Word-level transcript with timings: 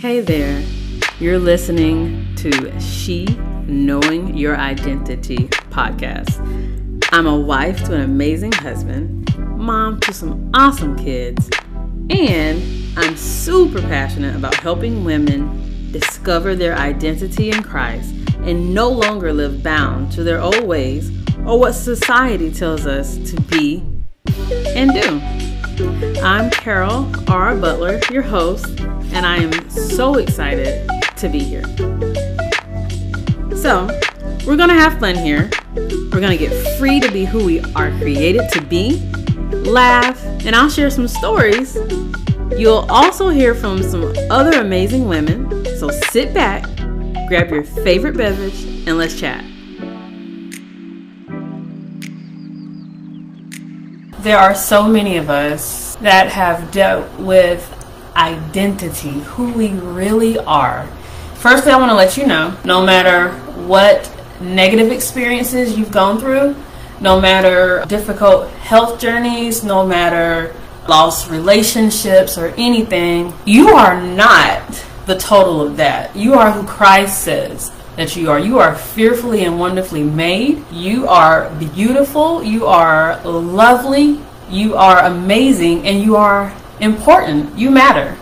Hey 0.00 0.20
there, 0.20 0.64
you're 1.18 1.40
listening 1.40 2.32
to 2.36 2.80
She 2.80 3.24
Knowing 3.66 4.36
Your 4.36 4.56
Identity 4.56 5.48
podcast. 5.72 6.38
I'm 7.10 7.26
a 7.26 7.36
wife 7.36 7.82
to 7.86 7.94
an 7.94 8.02
amazing 8.02 8.52
husband, 8.52 9.36
mom 9.36 9.98
to 10.02 10.12
some 10.12 10.52
awesome 10.54 10.96
kids, 10.96 11.50
and 12.10 12.62
I'm 12.96 13.16
super 13.16 13.80
passionate 13.80 14.36
about 14.36 14.54
helping 14.54 15.02
women 15.02 15.90
discover 15.90 16.54
their 16.54 16.76
identity 16.76 17.50
in 17.50 17.64
Christ 17.64 18.14
and 18.42 18.72
no 18.72 18.88
longer 18.88 19.32
live 19.32 19.64
bound 19.64 20.12
to 20.12 20.22
their 20.22 20.40
old 20.40 20.62
ways 20.62 21.10
or 21.44 21.58
what 21.58 21.72
society 21.72 22.52
tells 22.52 22.86
us 22.86 23.16
to 23.32 23.40
be 23.40 23.82
and 24.76 24.92
do. 24.92 25.20
I'm 26.22 26.50
Carol 26.52 27.12
R. 27.28 27.56
Butler, 27.56 28.00
your 28.12 28.22
host, 28.22 28.78
and 29.18 29.26
I 29.26 29.38
am 29.38 29.68
so 29.68 30.14
excited 30.14 30.88
to 31.16 31.28
be 31.28 31.40
here. 31.40 31.64
So, 33.56 33.88
we're 34.46 34.56
gonna 34.56 34.74
have 34.74 35.00
fun 35.00 35.16
here. 35.16 35.50
We're 35.74 36.20
gonna 36.20 36.36
get 36.36 36.52
free 36.78 37.00
to 37.00 37.10
be 37.10 37.24
who 37.24 37.44
we 37.44 37.60
are 37.74 37.90
created 37.98 38.48
to 38.52 38.60
be, 38.62 39.00
laugh, 39.50 40.24
and 40.46 40.54
I'll 40.54 40.70
share 40.70 40.88
some 40.88 41.08
stories. 41.08 41.76
You'll 42.56 42.86
also 42.88 43.28
hear 43.28 43.56
from 43.56 43.82
some 43.82 44.14
other 44.30 44.60
amazing 44.60 45.08
women, 45.08 45.66
so 45.78 45.90
sit 45.90 46.32
back, 46.32 46.62
grab 47.26 47.50
your 47.50 47.64
favorite 47.64 48.16
beverage, 48.16 48.62
and 48.86 48.98
let's 48.98 49.18
chat. 49.18 49.44
There 54.22 54.38
are 54.38 54.54
so 54.54 54.86
many 54.86 55.16
of 55.16 55.28
us 55.28 55.96
that 55.96 56.30
have 56.30 56.70
dealt 56.70 57.12
with 57.18 57.74
identity, 58.18 59.20
who 59.20 59.52
we 59.52 59.70
really 59.70 60.38
are. 60.38 60.86
Firstly, 61.36 61.70
I 61.72 61.78
want 61.78 61.90
to 61.90 61.94
let 61.94 62.16
you 62.16 62.26
know 62.26 62.56
no 62.64 62.84
matter 62.84 63.30
what 63.66 64.12
negative 64.40 64.90
experiences 64.90 65.78
you've 65.78 65.92
gone 65.92 66.18
through, 66.18 66.56
no 67.00 67.20
matter 67.20 67.84
difficult 67.86 68.50
health 68.50 69.00
journeys, 69.00 69.62
no 69.62 69.86
matter 69.86 70.54
lost 70.88 71.30
relationships 71.30 72.36
or 72.36 72.48
anything, 72.56 73.32
you 73.44 73.68
are 73.68 74.00
not 74.00 74.84
the 75.06 75.16
total 75.16 75.60
of 75.60 75.76
that. 75.76 76.14
You 76.16 76.34
are 76.34 76.50
who 76.50 76.66
Christ 76.66 77.22
says 77.22 77.70
that 77.96 78.16
you 78.16 78.30
are. 78.30 78.38
You 78.38 78.58
are 78.58 78.74
fearfully 78.74 79.44
and 79.44 79.58
wonderfully 79.58 80.02
made. 80.02 80.64
You 80.70 81.06
are 81.08 81.50
beautiful. 81.58 82.42
You 82.42 82.66
are 82.66 83.20
lovely. 83.24 84.20
You 84.50 84.76
are 84.76 85.04
amazing. 85.04 85.86
And 85.86 86.02
you 86.02 86.16
are 86.16 86.52
important. 86.80 87.58
You 87.58 87.70
matter. 87.70 88.16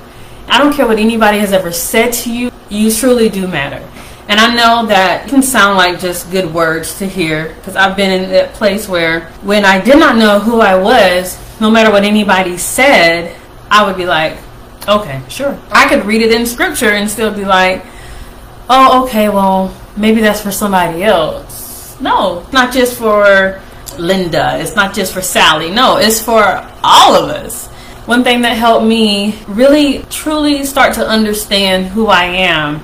I 0.49 0.59
don't 0.59 0.73
care 0.73 0.87
what 0.87 0.99
anybody 0.99 1.39
has 1.39 1.53
ever 1.53 1.73
said 1.73 2.12
to 2.12 2.33
you. 2.33 2.51
You 2.69 2.93
truly 2.93 3.29
do 3.29 3.47
matter. 3.47 3.87
And 4.29 4.41
I 4.41 4.55
know 4.55 4.87
that 4.87 5.29
can 5.29 5.43
sound 5.43 5.77
like 5.77 6.01
just 6.01 6.31
good 6.33 6.53
words 6.53 6.99
to 6.99 7.07
hear 7.07 7.55
because 7.55 7.77
I've 7.77 7.97
been 7.97 8.25
in 8.25 8.31
that 8.31 8.55
place 8.55 8.89
where 8.89 9.27
when 9.43 9.65
I 9.65 9.81
did 9.81 9.99
not 9.99 10.17
know 10.17 10.41
who 10.41 10.61
I 10.61 10.75
was, 10.75 11.39
no 11.61 11.71
matter 11.71 11.93
what 11.93 12.03
anybody 12.03 12.59
said, 12.59 13.37
I 13.71 13.87
would 13.87 13.97
be 13.97 14.05
like, 14.05 14.39
okay, 14.89 15.23
sure. 15.29 15.59
I 15.71 15.89
could 15.89 16.05
read 16.05 16.23
it 16.23 16.33
in 16.33 16.45
scripture 16.45 16.91
and 16.91 17.09
still 17.09 17.33
be 17.33 17.45
like, 17.45 17.84
oh, 18.69 19.05
okay, 19.05 19.29
well, 19.29 19.75
maybe 19.97 20.21
that's 20.21 20.41
for 20.41 20.51
somebody 20.51 21.05
else. 21.05 22.01
No, 22.01 22.47
not 22.53 22.75
just 22.75 22.99
for 22.99 23.62
Linda. 23.97 24.59
It's 24.59 24.75
not 24.75 24.95
just 24.95 25.12
for 25.12 25.23
Sally. 25.23 25.71
No, 25.71 25.99
it's 25.99 26.21
for 26.21 26.43
all 26.83 27.15
of 27.15 27.31
us. 27.31 27.69
One 28.07 28.23
thing 28.23 28.43
that 28.43 28.57
helped 28.57 28.87
me 28.87 29.37
really, 29.49 30.05
truly 30.11 30.65
start 30.65 30.95
to 30.95 31.05
understand 31.05 31.87
who 31.87 32.07
I 32.07 32.25
am 32.25 32.81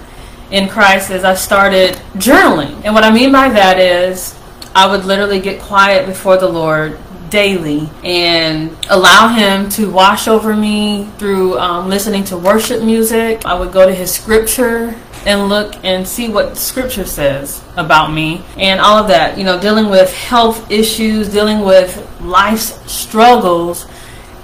in 0.51 0.69
Christ 0.69 1.11
is 1.11 1.23
I 1.23 1.35
started 1.35 1.95
journaling. 2.15 2.83
And 2.85 2.93
what 2.93 3.05
I 3.05 3.13
mean 3.13 3.31
by 3.31 3.49
that 3.49 3.79
is 3.79 4.37
I 4.75 4.91
would 4.91 5.05
literally 5.05 5.41
get 5.41 5.63
quiet 5.63 6.07
before 6.07 6.39
the 6.39 6.49
Lord 6.49 6.99
daily 7.31 7.89
and 8.03 8.77
allow 8.91 9.29
Him 9.29 9.69
to 9.71 9.89
wash 9.89 10.27
over 10.27 10.57
me 10.57 11.09
through 11.19 11.57
um, 11.57 11.89
listening 11.89 12.25
to 12.25 12.37
worship 12.37 12.83
music. 12.83 13.47
I 13.47 13.55
would 13.55 13.71
go 13.71 13.87
to 13.87 13.95
His 13.95 14.13
scripture 14.13 14.95
and 15.25 15.49
look 15.49 15.77
and 15.85 16.07
see 16.07 16.29
what 16.29 16.57
scripture 16.57 17.05
says 17.05 17.63
about 17.77 18.13
me 18.13 18.45
and 18.57 18.81
all 18.81 18.99
of 18.99 19.07
that. 19.07 19.39
You 19.39 19.45
know, 19.45 19.61
dealing 19.61 19.89
with 19.89 20.13
health 20.13 20.69
issues, 20.69 21.29
dealing 21.29 21.61
with 21.61 21.97
life's 22.21 22.91
struggles, 22.91 23.87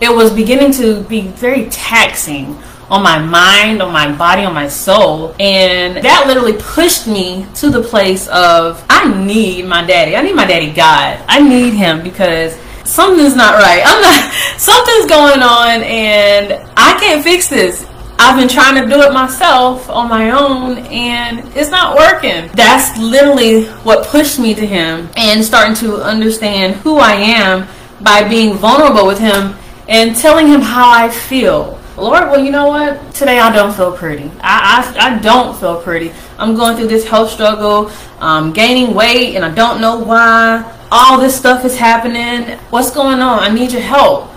it 0.00 0.14
was 0.14 0.32
beginning 0.32 0.72
to 0.72 1.02
be 1.04 1.22
very 1.22 1.68
taxing 1.70 2.56
on 2.90 3.02
my 3.02 3.18
mind, 3.18 3.82
on 3.82 3.92
my 3.92 4.10
body, 4.16 4.44
on 4.44 4.54
my 4.54 4.68
soul. 4.68 5.34
And 5.38 5.96
that 6.02 6.24
literally 6.26 6.56
pushed 6.58 7.06
me 7.06 7.46
to 7.56 7.70
the 7.70 7.82
place 7.82 8.28
of 8.28 8.84
I 8.88 9.12
need 9.24 9.66
my 9.66 9.84
daddy. 9.84 10.16
I 10.16 10.22
need 10.22 10.34
my 10.34 10.46
daddy 10.46 10.72
God. 10.72 11.22
I 11.28 11.40
need 11.40 11.74
him 11.74 12.02
because 12.02 12.58
something's 12.84 13.36
not 13.36 13.54
right. 13.54 13.82
I'm 13.84 14.00
not 14.00 14.32
something's 14.58 15.06
going 15.06 15.42
on 15.42 15.82
and 15.82 16.52
I 16.76 16.98
can't 16.98 17.22
fix 17.22 17.48
this. 17.48 17.86
I've 18.20 18.36
been 18.36 18.48
trying 18.48 18.82
to 18.82 18.88
do 18.88 19.00
it 19.02 19.12
myself 19.12 19.88
on 19.88 20.08
my 20.08 20.30
own 20.30 20.78
and 20.78 21.40
it's 21.56 21.70
not 21.70 21.96
working. 21.96 22.50
That's 22.54 22.98
literally 22.98 23.66
what 23.84 24.08
pushed 24.08 24.40
me 24.40 24.54
to 24.54 24.66
him 24.66 25.08
and 25.16 25.44
starting 25.44 25.74
to 25.76 26.02
understand 26.02 26.74
who 26.76 26.98
I 26.98 27.12
am 27.12 27.68
by 28.00 28.28
being 28.28 28.54
vulnerable 28.54 29.06
with 29.06 29.18
him 29.20 29.54
and 29.88 30.14
telling 30.14 30.46
him 30.46 30.60
how 30.60 30.90
I 30.90 31.08
feel. 31.08 31.80
Lord, 31.96 32.30
well, 32.30 32.44
you 32.44 32.52
know 32.52 32.68
what? 32.68 33.12
Today 33.14 33.40
I 33.40 33.52
don't 33.52 33.74
feel 33.74 33.96
pretty. 33.96 34.30
I, 34.40 34.94
I, 34.96 35.14
I 35.14 35.18
don't 35.18 35.58
feel 35.58 35.82
pretty. 35.82 36.12
I'm 36.38 36.54
going 36.54 36.76
through 36.76 36.86
this 36.88 37.08
health 37.08 37.30
struggle, 37.30 37.90
um, 38.20 38.52
gaining 38.52 38.94
weight, 38.94 39.34
and 39.34 39.44
I 39.44 39.52
don't 39.52 39.80
know 39.80 39.98
why. 39.98 40.76
All 40.92 41.18
this 41.20 41.36
stuff 41.36 41.64
is 41.64 41.76
happening. 41.76 42.56
What's 42.70 42.90
going 42.92 43.20
on? 43.20 43.40
I 43.40 43.50
need 43.50 43.72
your 43.72 43.82
help. 43.82 44.30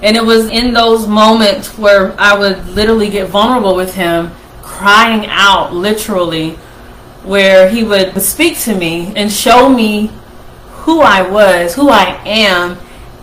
And 0.00 0.16
it 0.16 0.24
was 0.24 0.48
in 0.48 0.72
those 0.72 1.08
moments 1.08 1.76
where 1.76 2.14
I 2.20 2.38
would 2.38 2.68
literally 2.68 3.10
get 3.10 3.28
vulnerable 3.28 3.74
with 3.74 3.94
him, 3.94 4.30
crying 4.62 5.26
out 5.26 5.74
literally, 5.74 6.52
where 7.24 7.68
he 7.68 7.82
would 7.82 8.20
speak 8.22 8.58
to 8.60 8.76
me 8.76 9.12
and 9.16 9.30
show 9.30 9.68
me 9.68 10.12
who 10.70 11.00
I 11.00 11.28
was, 11.28 11.74
who 11.74 11.88
I 11.90 12.20
am 12.24 12.78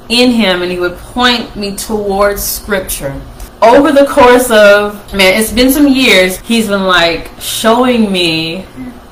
in 0.10 0.32
him, 0.32 0.62
and 0.62 0.72
he 0.72 0.80
would 0.80 0.98
point 0.98 1.56
me 1.56 1.76
towards 1.76 2.44
scripture. 2.44 3.20
Over 3.62 3.92
the 3.92 4.06
course 4.06 4.52
of, 4.52 5.14
man, 5.14 5.40
it's 5.40 5.52
been 5.52 5.72
some 5.72 5.88
years, 5.88 6.38
he's 6.40 6.68
been 6.68 6.84
like 6.84 7.32
showing 7.40 8.12
me 8.12 8.66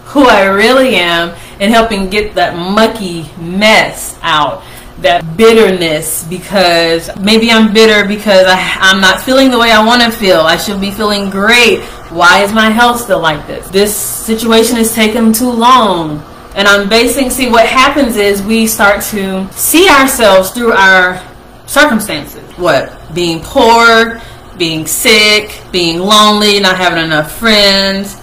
who 0.05 0.27
I 0.27 0.45
really 0.45 0.95
am 0.95 1.35
and 1.59 1.73
helping 1.73 2.09
get 2.09 2.35
that 2.35 2.55
mucky 2.55 3.29
mess 3.37 4.19
out 4.21 4.63
that 5.03 5.37
bitterness 5.37 6.23
because 6.25 7.09
maybe 7.19 7.51
I'm 7.51 7.73
bitter 7.73 8.07
because 8.07 8.45
I, 8.47 8.91
am 8.91 9.01
not 9.01 9.21
feeling 9.21 9.51
the 9.51 9.59
way 9.59 9.71
I 9.71 9.85
want 9.85 10.01
to 10.01 10.11
feel. 10.11 10.41
I 10.41 10.57
should 10.57 10.81
be 10.81 10.91
feeling 10.91 11.29
great. 11.29 11.81
Why 12.09 12.43
is 12.43 12.51
my 12.53 12.69
health 12.69 13.01
still 13.01 13.19
like 13.19 13.45
this? 13.45 13.67
This 13.69 13.95
situation 13.95 14.77
is 14.77 14.93
taking 14.93 15.33
too 15.33 15.51
long. 15.51 16.23
And 16.55 16.67
I'm 16.67 16.87
basing, 16.87 17.29
see, 17.29 17.49
what 17.49 17.65
happens 17.65 18.15
is 18.15 18.41
we 18.43 18.67
start 18.67 19.01
to 19.05 19.51
see 19.53 19.89
ourselves 19.89 20.51
through 20.51 20.73
our 20.73 21.21
circumstances. 21.65 22.43
What? 22.57 22.93
Being 23.13 23.41
poor, 23.41 24.21
being 24.57 24.85
sick, 24.85 25.59
being 25.71 25.99
lonely, 25.99 26.59
not 26.59 26.77
having 26.77 27.03
enough 27.03 27.31
friends, 27.31 28.15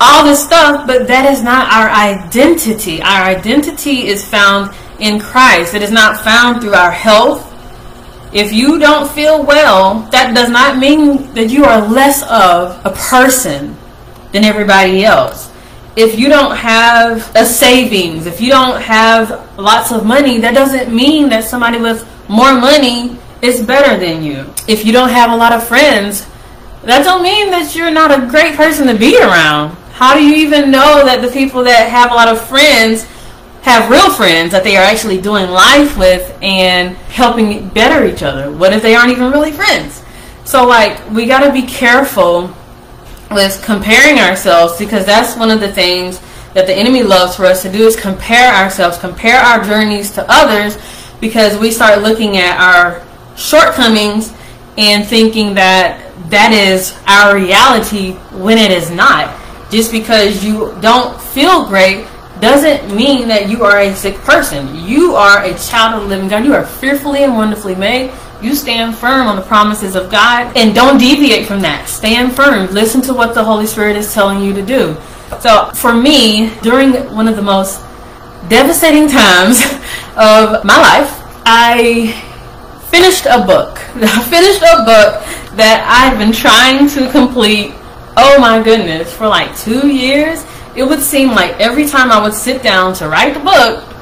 all 0.00 0.24
this 0.24 0.44
stuff, 0.44 0.86
but 0.86 1.06
that 1.08 1.32
is 1.32 1.42
not 1.42 1.72
our 1.72 1.88
identity. 1.88 3.00
Our 3.02 3.22
identity 3.22 4.06
is 4.06 4.24
found 4.24 4.74
in 4.98 5.18
Christ. 5.18 5.74
It 5.74 5.82
is 5.82 5.90
not 5.90 6.20
found 6.20 6.60
through 6.60 6.74
our 6.74 6.90
health. 6.90 7.50
If 8.32 8.52
you 8.52 8.78
don't 8.78 9.08
feel 9.10 9.44
well, 9.44 10.00
that 10.10 10.34
does 10.34 10.50
not 10.50 10.78
mean 10.78 11.32
that 11.34 11.50
you 11.50 11.64
are 11.64 11.86
less 11.88 12.22
of 12.24 12.84
a 12.84 12.90
person 12.90 13.76
than 14.32 14.44
everybody 14.44 15.04
else. 15.04 15.50
If 15.96 16.18
you 16.18 16.28
don't 16.28 16.56
have 16.56 17.30
a 17.36 17.44
savings, 17.44 18.26
if 18.26 18.40
you 18.40 18.50
don't 18.50 18.80
have 18.82 19.58
lots 19.58 19.92
of 19.92 20.04
money, 20.04 20.38
that 20.38 20.54
doesn't 20.54 20.94
mean 20.94 21.28
that 21.28 21.44
somebody 21.44 21.78
with 21.78 22.04
more 22.28 22.52
money 22.52 23.16
is 23.42 23.64
better 23.64 23.98
than 23.98 24.24
you. 24.24 24.52
If 24.66 24.84
you 24.84 24.92
don't 24.92 25.10
have 25.10 25.30
a 25.30 25.36
lot 25.36 25.52
of 25.52 25.66
friends, 25.66 26.26
that 26.82 27.04
don't 27.04 27.22
mean 27.22 27.50
that 27.50 27.76
you're 27.76 27.92
not 27.92 28.10
a 28.10 28.26
great 28.26 28.56
person 28.56 28.88
to 28.88 28.94
be 28.94 29.18
around. 29.20 29.76
How 29.92 30.14
do 30.14 30.24
you 30.24 30.34
even 30.34 30.72
know 30.72 31.04
that 31.04 31.22
the 31.22 31.28
people 31.28 31.62
that 31.64 31.88
have 31.88 32.10
a 32.10 32.14
lot 32.14 32.28
of 32.28 32.44
friends 32.44 33.04
have 33.62 33.88
real 33.88 34.10
friends 34.10 34.50
that 34.50 34.64
they 34.64 34.76
are 34.76 34.82
actually 34.82 35.20
doing 35.20 35.48
life 35.48 35.96
with 35.96 36.36
and 36.42 36.96
helping 37.08 37.68
better 37.68 38.04
each 38.04 38.22
other? 38.22 38.50
What 38.50 38.72
if 38.72 38.82
they 38.82 38.96
aren't 38.96 39.12
even 39.12 39.30
really 39.30 39.52
friends? 39.52 40.02
So, 40.44 40.66
like, 40.66 41.10
we 41.10 41.26
got 41.26 41.46
to 41.46 41.52
be 41.52 41.62
careful 41.62 42.54
comparing 43.62 44.18
ourselves 44.18 44.78
because 44.78 45.04
that's 45.04 45.36
one 45.36 45.50
of 45.50 45.60
the 45.60 45.72
things 45.72 46.20
that 46.54 46.66
the 46.66 46.74
enemy 46.74 47.02
loves 47.02 47.36
for 47.36 47.44
us 47.44 47.62
to 47.62 47.70
do 47.70 47.86
is 47.86 47.96
compare 47.96 48.54
ourselves, 48.54 48.96
compare 48.98 49.40
our 49.40 49.62
journeys 49.64 50.10
to 50.12 50.24
others 50.28 50.78
because 51.20 51.58
we 51.58 51.70
start 51.70 52.02
looking 52.02 52.36
at 52.36 52.58
our 52.60 53.04
shortcomings 53.36 54.32
and 54.76 55.06
thinking 55.06 55.54
that 55.54 56.00
that 56.30 56.52
is 56.52 56.96
our 57.06 57.34
reality 57.34 58.12
when 58.38 58.58
it 58.58 58.70
is 58.70 58.90
not. 58.90 59.34
Just 59.70 59.90
because 59.90 60.44
you 60.44 60.76
don't 60.80 61.20
feel 61.20 61.66
great 61.66 62.06
doesn't 62.40 62.94
mean 62.94 63.28
that 63.28 63.48
you 63.48 63.64
are 63.64 63.80
a 63.80 63.94
sick 63.94 64.14
person. 64.16 64.74
You 64.74 65.14
are 65.14 65.44
a 65.44 65.56
child 65.58 65.94
of 65.94 66.02
the 66.02 66.14
living 66.14 66.28
God. 66.28 66.44
You 66.44 66.54
are 66.54 66.66
fearfully 66.66 67.24
and 67.24 67.36
wonderfully 67.36 67.74
made. 67.74 68.10
You 68.44 68.54
stand 68.54 68.94
firm 68.94 69.26
on 69.26 69.36
the 69.36 69.42
promises 69.42 69.96
of 69.96 70.10
God 70.10 70.54
and 70.54 70.74
don't 70.74 70.98
deviate 70.98 71.46
from 71.46 71.62
that. 71.62 71.88
Stand 71.88 72.36
firm. 72.36 72.66
Listen 72.74 73.00
to 73.00 73.14
what 73.14 73.34
the 73.34 73.42
Holy 73.42 73.66
Spirit 73.66 73.96
is 73.96 74.12
telling 74.12 74.42
you 74.42 74.52
to 74.52 74.60
do. 74.60 74.94
So, 75.40 75.70
for 75.72 75.94
me, 75.94 76.52
during 76.60 76.92
one 77.16 77.26
of 77.26 77.36
the 77.36 77.42
most 77.42 77.80
devastating 78.50 79.08
times 79.08 79.64
of 80.18 80.62
my 80.62 80.76
life, 80.76 81.22
I 81.46 82.12
finished 82.90 83.24
a 83.24 83.46
book. 83.46 83.78
I 83.96 84.22
finished 84.24 84.60
a 84.60 84.84
book 84.84 85.24
that 85.56 85.80
I've 85.88 86.18
been 86.18 86.30
trying 86.30 86.86
to 86.90 87.10
complete, 87.10 87.72
oh 88.18 88.38
my 88.38 88.62
goodness, 88.62 89.10
for 89.10 89.26
like 89.26 89.56
two 89.56 89.88
years. 89.88 90.44
It 90.76 90.82
would 90.82 91.00
seem 91.00 91.30
like 91.30 91.58
every 91.58 91.86
time 91.86 92.10
I 92.10 92.22
would 92.22 92.34
sit 92.34 92.62
down 92.62 92.92
to 92.96 93.08
write 93.08 93.32
the 93.32 93.40
book, 93.40 93.93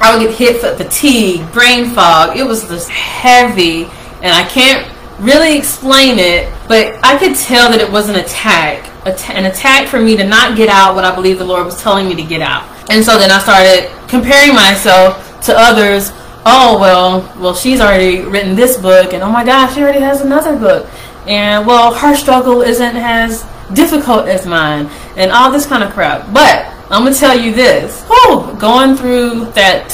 I 0.00 0.16
would 0.16 0.26
get 0.26 0.34
hit 0.36 0.62
with 0.62 0.76
fatigue, 0.78 1.50
brain 1.52 1.90
fog. 1.90 2.36
It 2.36 2.44
was 2.44 2.68
just 2.68 2.90
heavy, 2.90 3.84
and 4.22 4.34
I 4.34 4.44
can't 4.48 4.90
really 5.20 5.56
explain 5.56 6.18
it, 6.18 6.52
but 6.68 6.98
I 7.04 7.16
could 7.18 7.36
tell 7.36 7.70
that 7.70 7.80
it 7.80 7.90
was 7.90 8.08
an 8.08 8.16
attack, 8.16 8.90
an 9.30 9.46
attack 9.46 9.88
for 9.88 10.00
me 10.00 10.16
to 10.16 10.24
not 10.24 10.56
get 10.56 10.68
out 10.68 10.94
what 10.94 11.04
I 11.04 11.14
believe 11.14 11.38
the 11.38 11.44
Lord 11.44 11.64
was 11.64 11.80
telling 11.80 12.08
me 12.08 12.14
to 12.16 12.24
get 12.24 12.42
out. 12.42 12.68
And 12.90 13.04
so 13.04 13.18
then 13.18 13.30
I 13.30 13.38
started 13.38 13.90
comparing 14.08 14.54
myself 14.54 15.40
to 15.42 15.54
others. 15.56 16.10
Oh 16.44 16.78
well, 16.80 17.32
well 17.40 17.54
she's 17.54 17.80
already 17.80 18.20
written 18.20 18.56
this 18.56 18.76
book, 18.76 19.14
and 19.14 19.22
oh 19.22 19.30
my 19.30 19.44
gosh, 19.44 19.74
she 19.74 19.82
already 19.82 20.00
has 20.00 20.20
another 20.20 20.58
book, 20.58 20.90
and 21.26 21.66
well 21.66 21.94
her 21.94 22.14
struggle 22.16 22.60
isn't 22.60 22.96
as 22.96 23.46
difficult 23.72 24.26
as 24.28 24.44
mine, 24.46 24.90
and 25.16 25.30
all 25.30 25.50
this 25.50 25.64
kind 25.66 25.82
of 25.82 25.92
crap. 25.92 26.32
But 26.34 26.73
I'm 26.90 27.04
gonna 27.04 27.14
tell 27.14 27.38
you 27.38 27.54
this. 27.54 28.04
Whew, 28.04 28.56
going 28.58 28.96
through 28.96 29.46
that 29.52 29.88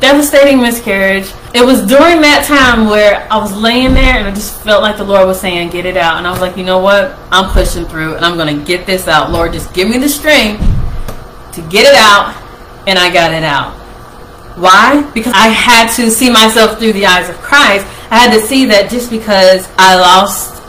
devastating 0.00 0.60
miscarriage. 0.60 1.30
It 1.54 1.64
was 1.64 1.86
during 1.86 2.20
that 2.22 2.44
time 2.46 2.86
where 2.86 3.26
I 3.30 3.36
was 3.36 3.54
laying 3.54 3.94
there 3.94 4.18
and 4.18 4.26
I 4.26 4.34
just 4.34 4.62
felt 4.62 4.82
like 4.82 4.96
the 4.96 5.04
Lord 5.04 5.26
was 5.26 5.40
saying, 5.40 5.70
get 5.70 5.86
it 5.86 5.96
out. 5.96 6.16
And 6.16 6.26
I 6.26 6.30
was 6.30 6.40
like, 6.40 6.56
you 6.56 6.64
know 6.64 6.78
what? 6.78 7.16
I'm 7.30 7.50
pushing 7.52 7.84
through 7.84 8.16
and 8.16 8.24
I'm 8.24 8.36
to 8.58 8.64
get 8.64 8.86
this 8.86 9.06
out. 9.06 9.30
Lord, 9.30 9.52
just 9.52 9.72
give 9.74 9.88
me 9.88 9.98
the 9.98 10.08
strength 10.08 10.60
to 11.52 11.60
get 11.62 11.86
it 11.86 11.94
out. 11.94 12.34
And 12.86 12.98
I 12.98 13.12
got 13.12 13.32
it 13.32 13.44
out. 13.44 13.74
Why? 14.56 15.08
Because 15.12 15.32
I 15.34 15.48
had 15.48 15.92
to 15.96 16.10
see 16.10 16.30
myself 16.30 16.78
through 16.78 16.94
the 16.94 17.06
eyes 17.06 17.28
of 17.28 17.36
Christ. 17.36 17.86
I 18.10 18.18
had 18.18 18.32
to 18.32 18.40
see 18.40 18.64
that 18.66 18.90
just 18.90 19.10
because 19.10 19.68
I 19.76 19.96
lost 19.96 20.62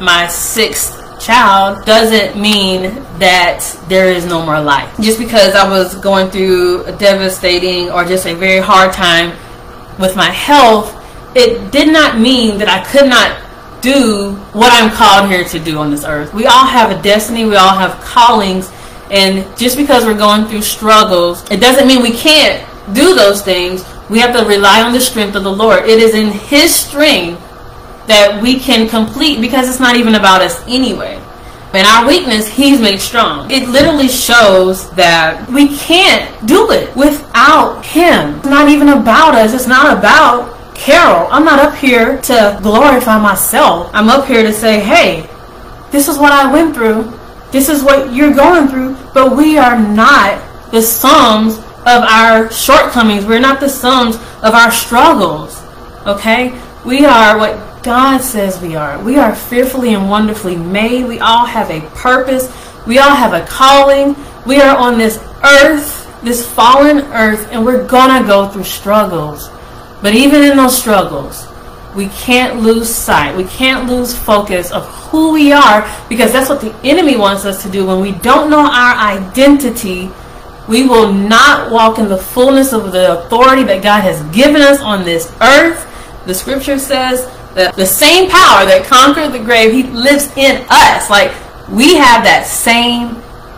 my 0.00 0.26
sixth 0.28 0.97
child 1.20 1.84
doesn't 1.84 2.40
mean 2.40 2.82
that 3.18 3.60
there 3.88 4.10
is 4.10 4.26
no 4.26 4.44
more 4.44 4.60
life. 4.60 4.94
Just 5.00 5.18
because 5.18 5.54
I 5.54 5.68
was 5.68 5.94
going 5.96 6.30
through 6.30 6.84
a 6.84 6.96
devastating 6.96 7.90
or 7.90 8.04
just 8.04 8.26
a 8.26 8.34
very 8.34 8.60
hard 8.60 8.92
time 8.92 9.30
with 9.98 10.16
my 10.16 10.30
health, 10.30 10.94
it 11.36 11.70
did 11.72 11.92
not 11.92 12.18
mean 12.18 12.58
that 12.58 12.68
I 12.68 12.84
could 12.84 13.08
not 13.08 13.42
do 13.80 14.32
what 14.52 14.72
I'm 14.72 14.90
called 14.90 15.30
here 15.30 15.44
to 15.44 15.58
do 15.58 15.78
on 15.78 15.90
this 15.90 16.04
earth. 16.04 16.34
We 16.34 16.46
all 16.46 16.66
have 16.66 16.90
a 16.90 17.00
destiny, 17.02 17.44
we 17.44 17.56
all 17.56 17.76
have 17.76 18.00
callings, 18.02 18.72
and 19.10 19.44
just 19.56 19.76
because 19.76 20.04
we're 20.04 20.18
going 20.18 20.46
through 20.46 20.62
struggles, 20.62 21.48
it 21.50 21.60
doesn't 21.60 21.86
mean 21.86 22.02
we 22.02 22.12
can't 22.12 22.66
do 22.94 23.14
those 23.14 23.42
things. 23.42 23.84
We 24.10 24.18
have 24.20 24.34
to 24.36 24.44
rely 24.44 24.82
on 24.82 24.92
the 24.92 25.00
strength 25.00 25.36
of 25.36 25.44
the 25.44 25.52
Lord. 25.52 25.84
It 25.84 25.98
is 26.00 26.14
in 26.14 26.30
His 26.30 26.74
strength 26.74 27.42
that 28.08 28.42
we 28.42 28.58
can 28.58 28.88
complete 28.88 29.40
because 29.40 29.68
it's 29.68 29.80
not 29.80 29.96
even 29.96 30.16
about 30.16 30.42
us 30.42 30.62
anyway. 30.66 31.22
And 31.74 31.86
our 31.86 32.06
weakness, 32.06 32.48
He's 32.58 32.80
made 32.80 33.00
strong. 33.00 33.50
It 33.50 33.68
literally 33.68 34.08
shows 34.08 34.90
that 34.92 35.48
we 35.50 35.76
can't 35.76 36.46
do 36.46 36.72
it 36.72 36.94
without 36.96 37.84
Him. 37.84 38.36
It's 38.38 38.48
not 38.48 38.68
even 38.68 38.88
about 38.88 39.34
us. 39.34 39.54
It's 39.54 39.66
not 39.66 39.96
about 39.96 40.74
Carol. 40.74 41.28
I'm 41.30 41.44
not 41.44 41.58
up 41.58 41.76
here 41.76 42.20
to 42.22 42.58
glorify 42.62 43.18
myself. 43.20 43.90
I'm 43.92 44.08
up 44.08 44.26
here 44.26 44.42
to 44.42 44.52
say, 44.52 44.80
hey, 44.80 45.28
this 45.90 46.08
is 46.08 46.18
what 46.18 46.32
I 46.32 46.50
went 46.50 46.74
through. 46.74 47.12
This 47.50 47.68
is 47.68 47.82
what 47.82 48.12
you're 48.12 48.34
going 48.34 48.68
through. 48.68 48.96
But 49.12 49.36
we 49.36 49.58
are 49.58 49.78
not 49.78 50.70
the 50.70 50.82
sums 50.82 51.58
of 51.58 52.02
our 52.04 52.50
shortcomings. 52.50 53.24
We're 53.26 53.40
not 53.40 53.60
the 53.60 53.68
sums 53.68 54.16
of 54.16 54.54
our 54.54 54.70
struggles. 54.70 55.62
Okay? 56.06 56.50
We 56.84 57.04
are 57.04 57.38
what 57.38 57.82
God 57.82 58.18
says 58.18 58.60
we 58.60 58.76
are. 58.76 59.02
We 59.02 59.16
are 59.16 59.34
fearfully 59.34 59.94
and 59.94 60.08
wonderfully 60.08 60.56
made. 60.56 61.06
We 61.06 61.18
all 61.20 61.46
have 61.46 61.70
a 61.70 61.80
purpose. 61.96 62.52
We 62.86 62.98
all 62.98 63.14
have 63.14 63.32
a 63.32 63.46
calling. 63.46 64.16
We 64.46 64.60
are 64.60 64.76
on 64.76 64.98
this 64.98 65.18
earth, 65.44 66.22
this 66.22 66.46
fallen 66.46 66.98
earth, 67.12 67.48
and 67.50 67.64
we're 67.64 67.86
going 67.86 68.22
to 68.22 68.26
go 68.26 68.48
through 68.48 68.64
struggles. 68.64 69.50
But 70.02 70.14
even 70.14 70.42
in 70.42 70.56
those 70.56 70.78
struggles, 70.78 71.46
we 71.94 72.08
can't 72.08 72.60
lose 72.60 72.88
sight. 72.88 73.36
We 73.36 73.44
can't 73.44 73.88
lose 73.88 74.16
focus 74.16 74.70
of 74.70 74.86
who 74.86 75.32
we 75.32 75.52
are 75.52 75.88
because 76.08 76.32
that's 76.32 76.48
what 76.48 76.60
the 76.60 76.74
enemy 76.84 77.16
wants 77.16 77.44
us 77.44 77.62
to 77.64 77.70
do. 77.70 77.86
When 77.86 78.00
we 78.00 78.12
don't 78.12 78.50
know 78.50 78.60
our 78.60 78.94
identity, 78.96 80.10
we 80.68 80.86
will 80.86 81.12
not 81.12 81.72
walk 81.72 81.98
in 81.98 82.08
the 82.08 82.18
fullness 82.18 82.72
of 82.72 82.92
the 82.92 83.18
authority 83.18 83.64
that 83.64 83.82
God 83.82 84.02
has 84.02 84.22
given 84.34 84.62
us 84.62 84.80
on 84.80 85.04
this 85.04 85.32
earth. 85.40 85.86
The 86.28 86.34
scripture 86.34 86.78
says 86.78 87.24
that 87.54 87.74
the 87.74 87.86
same 87.86 88.28
power 88.28 88.68
that 88.68 88.84
conquered 88.84 89.32
the 89.32 89.42
grave, 89.42 89.72
he 89.72 89.84
lives 89.84 90.28
in 90.36 90.60
us. 90.68 91.08
Like 91.08 91.32
we 91.70 91.96
have 91.96 92.22
that 92.22 92.44
same 92.44 93.16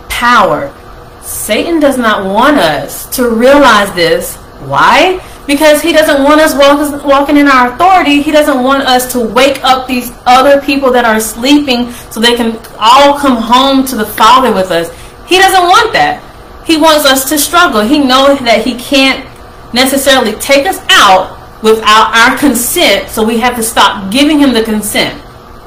power. 0.08 0.72
Satan 1.20 1.81
does 1.81 1.99
not 1.99 2.25
want 2.25 2.58
us 2.58 3.11
to 3.17 3.28
realize 3.28 3.93
this. 3.96 4.37
Why? 4.70 5.19
Because 5.49 5.82
he 5.82 5.90
doesn't 5.90 6.22
want 6.22 6.40
us 6.40 6.55
walk, 6.55 7.05
walking 7.05 7.38
in 7.38 7.49
our 7.49 7.75
authority. 7.75 8.22
He 8.22 8.31
doesn't 8.31 8.62
want 8.62 8.84
us 8.84 9.11
to 9.14 9.19
wake 9.19 9.58
up 9.64 9.88
these 9.88 10.12
other 10.25 10.62
people 10.62 10.93
that 10.93 11.05
are 11.05 11.19
sleeping 11.19 11.90
so 12.12 12.20
they 12.20 12.37
can 12.37 12.56
all 12.78 13.19
come 13.19 13.34
home 13.34 13.84
to 13.87 13.96
the 13.96 14.06
Father 14.06 14.55
with 14.55 14.70
us. 14.70 14.94
He 15.26 15.38
doesn't 15.38 15.66
want 15.66 15.93
that. 15.94 16.23
He 16.64 16.76
wants 16.76 17.05
us 17.05 17.28
to 17.31 17.37
struggle. 17.37 17.81
He 17.81 17.99
knows 17.99 18.38
that 18.46 18.64
he 18.64 18.78
can't 18.78 19.26
necessarily 19.75 20.38
take 20.38 20.69
us 20.69 20.78
out 20.88 21.39
without 21.62 22.14
our 22.14 22.38
consent, 22.38 23.08
so 23.10 23.24
we 23.24 23.38
have 23.38 23.56
to 23.56 23.62
stop 23.62 24.10
giving 24.10 24.38
him 24.38 24.52
the 24.52 24.62
consent. 24.62 25.20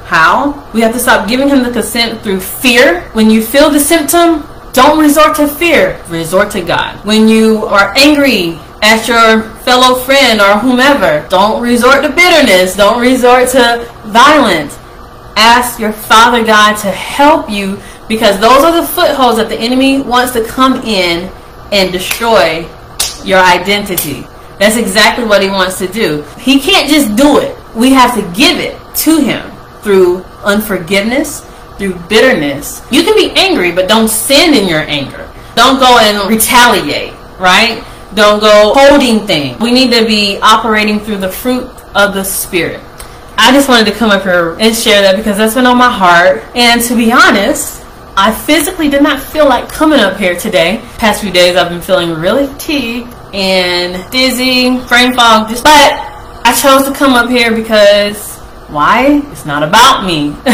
How? 0.04 0.68
We 0.72 0.80
have 0.82 0.92
to 0.92 0.98
stop 0.98 1.28
giving 1.28 1.48
him 1.48 1.62
the 1.62 1.70
consent 1.70 2.22
through 2.22 2.40
fear. 2.40 3.02
When 3.12 3.30
you 3.30 3.42
feel 3.42 3.70
the 3.70 3.80
symptom, 3.80 4.44
don't 4.72 4.98
resort 4.98 5.36
to 5.36 5.46
fear, 5.46 6.02
resort 6.08 6.50
to 6.52 6.60
God. 6.60 7.04
When 7.04 7.28
you 7.28 7.64
are 7.66 7.94
angry 7.96 8.58
at 8.82 9.08
your 9.08 9.42
fellow 9.60 9.94
friend 9.94 10.40
or 10.40 10.58
whomever, 10.58 11.26
don't 11.30 11.62
resort 11.62 12.02
to 12.02 12.10
bitterness, 12.10 12.76
don't 12.76 13.00
resort 13.00 13.48
to 13.50 13.88
violence. 14.06 14.78
Ask 15.36 15.80
your 15.80 15.92
Father 15.92 16.44
God 16.44 16.76
to 16.78 16.90
help 16.90 17.48
you 17.48 17.80
because 18.08 18.38
those 18.40 18.62
are 18.62 18.80
the 18.80 18.86
footholds 18.86 19.38
that 19.38 19.48
the 19.48 19.58
enemy 19.58 20.02
wants 20.02 20.32
to 20.32 20.44
come 20.44 20.82
in 20.82 21.30
and 21.72 21.90
destroy 21.90 22.68
your 23.24 23.40
identity. 23.40 24.26
That's 24.58 24.76
exactly 24.76 25.24
what 25.24 25.42
he 25.42 25.48
wants 25.48 25.78
to 25.78 25.88
do. 25.88 26.22
He 26.38 26.60
can't 26.60 26.88
just 26.88 27.16
do 27.16 27.38
it. 27.38 27.56
We 27.74 27.90
have 27.92 28.14
to 28.14 28.22
give 28.38 28.58
it 28.58 28.78
to 28.96 29.18
him 29.18 29.50
through 29.82 30.22
unforgiveness, 30.44 31.40
through 31.76 31.94
bitterness. 32.08 32.86
You 32.90 33.02
can 33.02 33.16
be 33.16 33.32
angry, 33.36 33.72
but 33.72 33.88
don't 33.88 34.08
sin 34.08 34.54
in 34.54 34.68
your 34.68 34.80
anger. 34.80 35.30
Don't 35.56 35.78
go 35.78 35.98
and 35.98 36.30
retaliate, 36.30 37.12
right? 37.38 37.84
Don't 38.14 38.40
go 38.40 38.72
holding 38.74 39.26
things. 39.26 39.58
We 39.60 39.72
need 39.72 39.92
to 39.92 40.06
be 40.06 40.38
operating 40.40 41.00
through 41.00 41.18
the 41.18 41.28
fruit 41.28 41.68
of 41.96 42.14
the 42.14 42.22
Spirit. 42.22 42.80
I 43.36 43.50
just 43.52 43.68
wanted 43.68 43.92
to 43.92 43.98
come 43.98 44.10
up 44.10 44.22
here 44.22 44.56
and 44.60 44.74
share 44.74 45.02
that 45.02 45.16
because 45.16 45.36
that's 45.36 45.54
been 45.54 45.66
on 45.66 45.76
my 45.76 45.90
heart. 45.90 46.44
And 46.54 46.80
to 46.82 46.94
be 46.94 47.10
honest, 47.10 47.84
I 48.16 48.32
physically 48.32 48.88
did 48.88 49.02
not 49.02 49.20
feel 49.20 49.48
like 49.48 49.68
coming 49.68 49.98
up 49.98 50.16
here 50.16 50.38
today. 50.38 50.80
Past 50.98 51.20
few 51.20 51.32
days 51.32 51.56
I've 51.56 51.68
been 51.68 51.80
feeling 51.80 52.14
really 52.14 52.46
fatigued 52.46 53.12
and 53.34 54.10
dizzy, 54.12 54.78
brain 54.86 55.12
fog. 55.14 55.48
Just, 55.48 55.64
but 55.64 55.92
I 56.46 56.54
chose 56.54 56.86
to 56.86 56.94
come 56.94 57.14
up 57.14 57.28
here 57.28 57.54
because 57.54 58.33
why? 58.74 59.22
It's 59.30 59.46
not 59.46 59.62
about 59.62 60.04
me. 60.04 60.34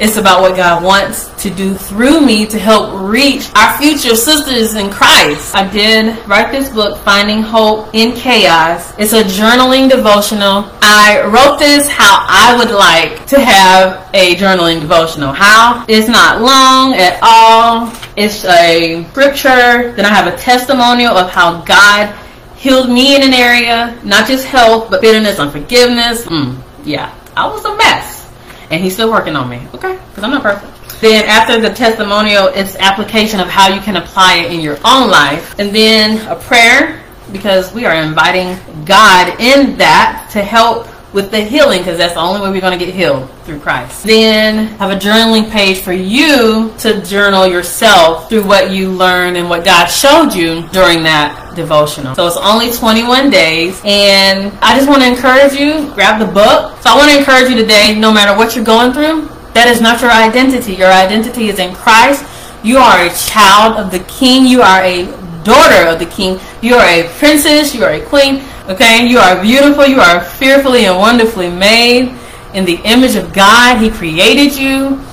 it's 0.00 0.16
about 0.16 0.40
what 0.40 0.56
God 0.56 0.82
wants 0.82 1.28
to 1.42 1.50
do 1.50 1.74
through 1.74 2.22
me 2.22 2.46
to 2.46 2.58
help 2.58 2.98
reach 3.02 3.50
our 3.54 3.76
future 3.76 4.16
sisters 4.16 4.74
in 4.74 4.90
Christ. 4.90 5.54
I 5.54 5.70
did 5.70 6.26
write 6.26 6.50
this 6.50 6.70
book, 6.70 6.98
Finding 7.04 7.42
Hope 7.42 7.90
in 7.92 8.16
Chaos. 8.16 8.94
It's 8.98 9.12
a 9.12 9.22
journaling 9.22 9.90
devotional. 9.90 10.70
I 10.80 11.20
wrote 11.26 11.58
this 11.58 11.86
how 11.86 12.24
I 12.26 12.56
would 12.56 12.74
like 12.74 13.26
to 13.26 13.38
have 13.38 14.08
a 14.14 14.34
journaling 14.36 14.80
devotional. 14.80 15.34
How? 15.34 15.84
It's 15.86 16.08
not 16.08 16.40
long 16.40 16.94
at 16.94 17.18
all. 17.20 17.92
It's 18.16 18.44
a 18.46 19.04
scripture. 19.10 19.92
Then 19.92 20.06
I 20.06 20.14
have 20.14 20.32
a 20.32 20.36
testimonial 20.38 21.14
of 21.14 21.30
how 21.30 21.60
God 21.62 22.18
healed 22.56 22.88
me 22.88 23.16
in 23.16 23.22
an 23.22 23.34
area, 23.34 24.00
not 24.02 24.26
just 24.26 24.46
health, 24.46 24.88
but 24.90 25.02
bitterness, 25.02 25.38
unforgiveness. 25.38 26.24
Mm, 26.24 26.58
yeah, 26.84 27.14
I 27.36 27.46
was 27.46 27.64
a 27.64 27.76
mess. 27.76 28.22
and 28.70 28.82
he's 28.82 28.94
still 28.94 29.10
working 29.10 29.36
on 29.36 29.48
me. 29.48 29.60
Okay, 29.74 29.98
because 30.08 30.24
I'm 30.24 30.30
not 30.30 30.42
perfect. 30.42 31.00
Then 31.00 31.24
after 31.26 31.60
the 31.60 31.70
testimonial, 31.70 32.46
it's 32.46 32.76
application 32.76 33.40
of 33.40 33.48
how 33.48 33.68
you 33.72 33.80
can 33.80 33.96
apply 33.96 34.36
it 34.38 34.52
in 34.52 34.60
your 34.60 34.78
own 34.84 35.10
life, 35.10 35.58
and 35.58 35.74
then 35.74 36.26
a 36.28 36.36
prayer 36.36 37.02
because 37.32 37.72
we 37.74 37.84
are 37.84 37.94
inviting 37.94 38.56
God 38.84 39.40
in 39.40 39.76
that 39.78 40.28
to 40.32 40.42
help 40.42 40.86
with 41.14 41.30
the 41.30 41.40
healing 41.40 41.78
because 41.78 41.96
that's 41.96 42.14
the 42.14 42.20
only 42.20 42.40
way 42.40 42.50
we're 42.50 42.60
going 42.60 42.76
to 42.76 42.84
get 42.84 42.92
healed 42.92 43.30
through 43.44 43.60
Christ. 43.60 44.04
Then 44.04 44.66
have 44.78 44.90
a 44.90 44.96
journaling 44.96 45.48
page 45.48 45.78
for 45.78 45.92
you 45.92 46.74
to 46.80 47.00
journal 47.02 47.46
yourself 47.46 48.28
through 48.28 48.44
what 48.44 48.72
you 48.72 48.90
learned 48.90 49.36
and 49.36 49.48
what 49.48 49.64
God 49.64 49.86
showed 49.86 50.34
you 50.34 50.68
during 50.72 51.04
that 51.04 51.54
devotional. 51.54 52.16
So 52.16 52.26
it's 52.26 52.36
only 52.36 52.72
21 52.72 53.30
days 53.30 53.80
and 53.84 54.52
I 54.60 54.76
just 54.76 54.88
want 54.88 55.02
to 55.02 55.08
encourage 55.08 55.52
you, 55.54 55.94
grab 55.94 56.18
the 56.18 56.26
book. 56.26 56.82
So 56.82 56.90
I 56.90 56.96
want 56.96 57.12
to 57.12 57.18
encourage 57.18 57.48
you 57.48 57.56
today, 57.56 57.96
no 57.96 58.12
matter 58.12 58.36
what 58.36 58.56
you're 58.56 58.64
going 58.64 58.92
through, 58.92 59.28
that 59.54 59.68
is 59.68 59.80
not 59.80 60.02
your 60.02 60.10
identity. 60.10 60.74
Your 60.74 60.90
identity 60.90 61.48
is 61.48 61.60
in 61.60 61.72
Christ. 61.74 62.26
You 62.64 62.78
are 62.78 63.06
a 63.06 63.14
child 63.14 63.76
of 63.78 63.92
the 63.92 64.00
King. 64.10 64.46
You 64.46 64.62
are 64.62 64.82
a 64.82 65.06
daughter 65.44 65.86
of 65.86 66.00
the 66.00 66.06
King. 66.06 66.40
You 66.60 66.74
are 66.74 66.84
a 66.84 67.08
princess. 67.18 67.72
You 67.72 67.84
are 67.84 67.92
a 67.92 68.04
queen. 68.04 68.42
Okay, 68.66 69.06
you 69.06 69.18
are 69.18 69.42
beautiful. 69.42 69.84
You 69.84 70.00
are 70.00 70.24
fearfully 70.24 70.86
and 70.86 70.98
wonderfully 70.98 71.50
made 71.50 72.18
in 72.54 72.64
the 72.64 72.76
image 72.84 73.14
of 73.14 73.30
God. 73.34 73.78
He 73.78 73.90
created 73.90 74.56
you. 74.56 75.04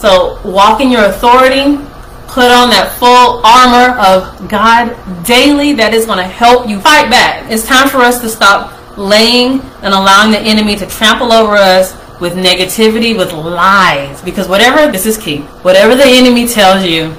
So 0.00 0.40
walk 0.44 0.80
in 0.80 0.90
your 0.90 1.04
authority. 1.04 1.76
Put 2.26 2.50
on 2.50 2.68
that 2.70 2.96
full 2.98 3.40
armor 3.46 3.96
of 4.00 4.48
God 4.48 4.90
daily 5.24 5.72
that 5.74 5.94
is 5.94 6.04
going 6.04 6.18
to 6.18 6.24
help 6.24 6.68
you 6.68 6.80
fight 6.80 7.08
back. 7.08 7.48
It's 7.48 7.64
time 7.64 7.88
for 7.88 7.98
us 7.98 8.20
to 8.22 8.28
stop 8.28 8.72
laying 8.98 9.60
and 9.82 9.94
allowing 9.94 10.32
the 10.32 10.40
enemy 10.40 10.74
to 10.74 10.86
trample 10.86 11.32
over 11.32 11.54
us 11.54 11.92
with 12.20 12.34
negativity, 12.34 13.16
with 13.16 13.32
lies. 13.32 14.20
Because 14.22 14.48
whatever, 14.48 14.90
this 14.90 15.06
is 15.06 15.16
key, 15.16 15.42
whatever 15.62 15.94
the 15.94 16.04
enemy 16.04 16.48
tells 16.48 16.84
you 16.84 17.14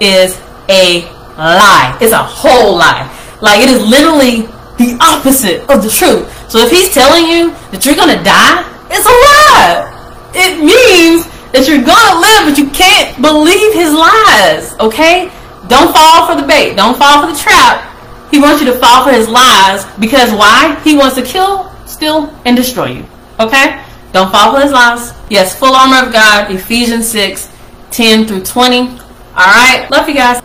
is 0.00 0.40
a 0.68 1.02
lie. 1.36 1.98
It's 2.00 2.12
a 2.12 2.22
whole 2.22 2.76
lie. 2.76 3.10
Like 3.40 3.60
it 3.60 3.70
is 3.70 3.82
literally 3.82 4.46
the 4.78 4.96
opposite 5.00 5.68
of 5.68 5.82
the 5.82 5.90
truth. 5.90 6.28
So 6.50 6.58
if 6.58 6.70
he's 6.70 6.92
telling 6.92 7.26
you 7.26 7.50
that 7.70 7.84
you're 7.84 7.96
gonna 7.96 8.22
die, 8.22 8.64
it's 8.90 9.06
a 9.06 9.16
lie. 9.28 9.88
It 10.34 10.60
means 10.60 11.28
that 11.52 11.68
you're 11.68 11.84
gonna 11.84 12.20
live, 12.20 12.48
but 12.48 12.56
you 12.56 12.68
can't 12.70 13.20
believe 13.20 13.72
his 13.72 13.92
lies. 13.92 14.76
Okay? 14.80 15.30
Don't 15.68 15.92
fall 15.92 16.26
for 16.26 16.40
the 16.40 16.46
bait. 16.46 16.76
Don't 16.76 16.98
fall 16.98 17.24
for 17.24 17.32
the 17.32 17.38
trap. 17.38 17.88
He 18.30 18.40
wants 18.40 18.62
you 18.62 18.72
to 18.72 18.78
fall 18.78 19.04
for 19.04 19.12
his 19.12 19.28
lies 19.28 19.84
because 20.00 20.32
why? 20.32 20.80
He 20.84 20.96
wants 20.96 21.16
to 21.16 21.22
kill, 21.22 21.70
steal, 21.86 22.32
and 22.44 22.56
destroy 22.56 22.86
you. 22.86 23.06
Okay? 23.38 23.84
Don't 24.12 24.30
fall 24.32 24.54
for 24.54 24.60
his 24.60 24.72
lies. 24.72 25.12
Yes, 25.30 25.58
full 25.58 25.74
armor 25.74 26.06
of 26.06 26.12
God, 26.12 26.50
Ephesians 26.50 27.08
6, 27.08 27.50
10 27.90 28.26
through 28.26 28.44
20. 28.44 28.88
Alright, 29.36 29.90
love 29.90 30.08
you 30.08 30.14
guys. 30.14 30.42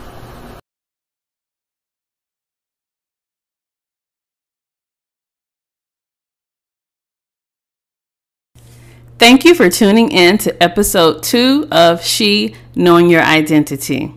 Thank 9.20 9.46
you 9.46 9.56
for 9.56 9.68
tuning 9.68 10.12
in 10.12 10.38
to 10.40 10.64
episode 10.64 11.24
two 11.24 11.68
of 11.72 12.04
She 12.04 12.54
Knowing 12.76 13.10
Your 13.10 13.24
Identity. 13.24 14.14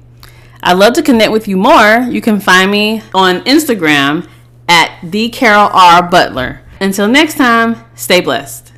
I'd 0.62 0.75
love 0.75 0.92
to 0.92 1.02
connect 1.02 1.33
with 1.33 1.49
you 1.49 1.57
more. 1.57 2.07
You 2.11 2.21
can 2.21 2.38
find 2.38 2.71
me 2.71 3.00
on 3.14 3.40
Instagram 3.45 4.28
at 4.69 4.99
the 5.02 5.30
Carol 5.30 5.71
R. 5.73 6.02
Butler. 6.02 6.61
Until 6.83 7.09
next 7.09 7.38
time, 7.38 7.83
stay 7.95 8.21
blessed. 8.21 8.70